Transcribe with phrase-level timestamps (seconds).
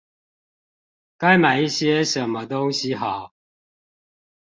[1.19, 3.35] 該買一些什麼東西好